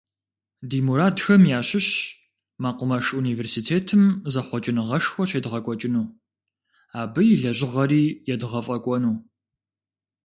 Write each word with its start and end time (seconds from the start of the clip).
Ди 0.69 0.79
мурадхэм 0.85 1.41
ящыщщ 1.59 1.89
мэкъумэш 2.63 3.05
университетым 3.21 4.03
зэхъуэкӏыныгъэшхуэ 4.33 5.23
щедгъэкӏуэкӏыну, 5.29 6.05
абы 7.01 7.21
и 7.33 7.35
лэжьыгъэри 7.41 8.03
едгъэфӏэкӏуэну. 8.33 9.13